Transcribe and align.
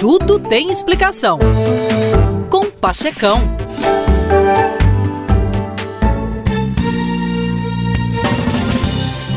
Tudo 0.00 0.38
tem 0.38 0.70
explicação. 0.70 1.38
Com 2.48 2.70
Pachecão. 2.70 3.42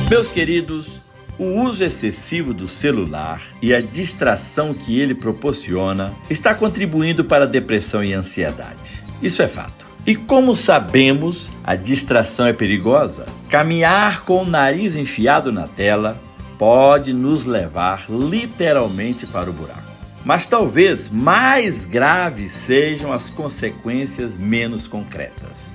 Meus 0.10 0.31
queridos, 0.31 1.02
o 1.38 1.44
uso 1.63 1.84
excessivo 1.84 2.54
do 2.54 2.70
celular 2.70 3.41
e 3.62 3.73
a 3.73 3.81
distração 3.81 4.73
que 4.73 4.97
ele 4.97 5.13
proporciona 5.13 6.13
está 6.29 6.56
contribuindo 6.56 7.26
para 7.26 7.44
a 7.44 7.48
depressão 7.48 8.02
e 8.02 8.14
ansiedade. 8.14 9.04
Isso 9.22 9.42
é 9.42 9.50
fato. 9.50 9.86
E 10.08 10.16
como 10.16 10.56
sabemos, 10.56 11.50
a 11.62 11.76
distração 11.76 12.48
é 12.48 12.54
perigosa. 12.54 13.26
Caminhar 13.50 14.24
com 14.24 14.44
o 14.44 14.50
nariz 14.50 14.96
enfiado 14.96 15.52
na 15.52 15.68
tela 15.68 16.18
pode 16.58 17.12
nos 17.12 17.45
levar 17.45 18.05
literalmente 18.09 19.27
para 19.27 19.50
o 19.50 19.54
buraco. 19.54 19.92
Mas 20.26 20.45
talvez 20.45 21.09
mais 21.09 21.84
graves 21.84 22.52
sejam 22.52 23.11
as 23.11 23.29
consequências 23.29 24.38
menos 24.38 24.88
concretas. 24.88 25.73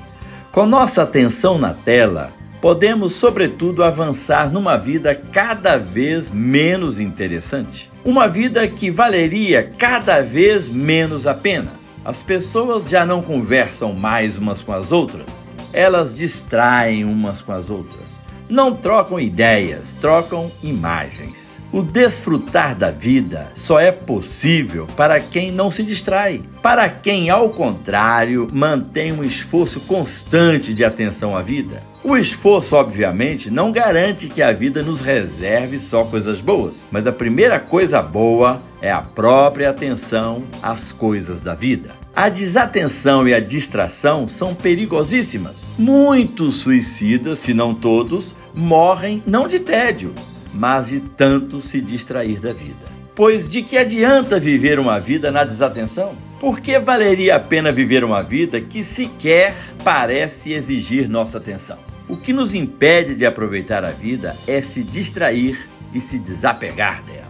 Com 0.50 0.64
nossa 0.64 1.02
atenção 1.02 1.58
na 1.58 1.74
tela, 1.74 2.32
podemos, 2.60 3.12
sobretudo, 3.12 3.84
avançar 3.84 4.50
numa 4.50 4.76
vida 4.76 5.14
cada 5.14 5.76
vez 5.76 6.30
menos 6.30 6.98
interessante. 6.98 7.90
Uma 8.04 8.26
vida 8.26 8.66
que 8.66 8.90
valeria 8.90 9.70
cada 9.76 10.22
vez 10.22 10.68
menos 10.68 11.26
a 11.26 11.34
pena. 11.34 11.72
As 12.04 12.22
pessoas 12.22 12.88
já 12.88 13.04
não 13.04 13.20
conversam 13.20 13.92
mais 13.92 14.38
umas 14.38 14.62
com 14.62 14.72
as 14.72 14.90
outras, 14.90 15.44
elas 15.74 16.16
distraem 16.16 17.04
umas 17.04 17.42
com 17.42 17.52
as 17.52 17.68
outras. 17.68 18.18
Não 18.48 18.74
trocam 18.74 19.20
ideias, 19.20 19.94
trocam 20.00 20.50
imagens. 20.62 21.58
O 21.70 21.82
desfrutar 21.82 22.74
da 22.74 22.90
vida 22.90 23.52
só 23.54 23.78
é 23.78 23.92
possível 23.92 24.86
para 24.96 25.20
quem 25.20 25.52
não 25.52 25.70
se 25.70 25.82
distrai, 25.82 26.40
para 26.62 26.88
quem, 26.88 27.28
ao 27.28 27.50
contrário, 27.50 28.48
mantém 28.50 29.12
um 29.12 29.22
esforço 29.22 29.80
constante 29.80 30.72
de 30.72 30.82
atenção 30.82 31.36
à 31.36 31.42
vida. 31.42 31.82
O 32.02 32.16
esforço, 32.16 32.74
obviamente, 32.74 33.50
não 33.50 33.70
garante 33.70 34.28
que 34.28 34.40
a 34.40 34.50
vida 34.50 34.82
nos 34.82 35.02
reserve 35.02 35.78
só 35.78 36.04
coisas 36.04 36.40
boas, 36.40 36.82
mas 36.90 37.06
a 37.06 37.12
primeira 37.12 37.60
coisa 37.60 38.00
boa 38.00 38.62
é 38.80 38.90
a 38.90 39.02
própria 39.02 39.68
atenção 39.68 40.44
às 40.62 40.90
coisas 40.90 41.42
da 41.42 41.54
vida. 41.54 41.97
A 42.18 42.28
desatenção 42.28 43.28
e 43.28 43.32
a 43.32 43.38
distração 43.38 44.26
são 44.26 44.52
perigosíssimas. 44.52 45.64
Muitos 45.78 46.56
suicidas, 46.56 47.38
se 47.38 47.54
não 47.54 47.72
todos, 47.72 48.34
morrem 48.52 49.22
não 49.24 49.46
de 49.46 49.60
tédio, 49.60 50.12
mas 50.52 50.88
de 50.88 50.98
tanto 50.98 51.60
se 51.62 51.80
distrair 51.80 52.40
da 52.40 52.52
vida. 52.52 52.88
Pois 53.14 53.48
de 53.48 53.62
que 53.62 53.78
adianta 53.78 54.40
viver 54.40 54.80
uma 54.80 54.98
vida 54.98 55.30
na 55.30 55.44
desatenção? 55.44 56.16
Por 56.40 56.58
que 56.58 56.76
valeria 56.80 57.36
a 57.36 57.38
pena 57.38 57.70
viver 57.70 58.02
uma 58.02 58.20
vida 58.20 58.60
que 58.60 58.82
sequer 58.82 59.54
parece 59.84 60.52
exigir 60.52 61.08
nossa 61.08 61.38
atenção? 61.38 61.78
O 62.08 62.16
que 62.16 62.32
nos 62.32 62.52
impede 62.52 63.14
de 63.14 63.24
aproveitar 63.24 63.84
a 63.84 63.92
vida 63.92 64.36
é 64.44 64.60
se 64.60 64.82
distrair 64.82 65.68
e 65.94 66.00
se 66.00 66.18
desapegar 66.18 67.00
dela. 67.04 67.28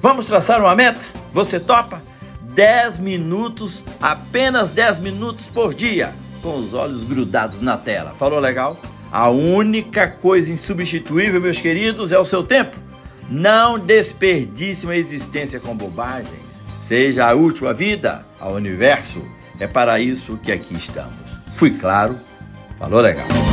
Vamos 0.00 0.26
traçar 0.26 0.60
uma 0.60 0.76
meta? 0.76 1.00
Você 1.32 1.58
topa? 1.58 2.11
10 2.54 2.98
minutos, 2.98 3.82
apenas 4.00 4.72
10 4.72 4.98
minutos 4.98 5.48
por 5.48 5.74
dia, 5.74 6.12
com 6.42 6.56
os 6.56 6.74
olhos 6.74 7.04
grudados 7.04 7.60
na 7.60 7.76
tela. 7.76 8.14
Falou 8.18 8.38
legal? 8.38 8.78
A 9.10 9.28
única 9.28 10.08
coisa 10.08 10.52
insubstituível, 10.52 11.40
meus 11.40 11.60
queridos, 11.60 12.12
é 12.12 12.18
o 12.18 12.24
seu 12.24 12.42
tempo. 12.42 12.76
Não 13.30 13.78
desperdice 13.78 14.84
uma 14.84 14.96
existência 14.96 15.60
com 15.60 15.76
bobagens. 15.76 16.42
Seja 16.84 17.28
a 17.28 17.34
última 17.34 17.72
vida, 17.72 18.24
ao 18.38 18.54
universo. 18.54 19.22
É 19.58 19.66
para 19.66 20.00
isso 20.00 20.38
que 20.42 20.50
aqui 20.50 20.74
estamos. 20.74 21.14
Fui 21.54 21.70
claro? 21.70 22.18
Falou 22.78 23.00
legal. 23.00 23.51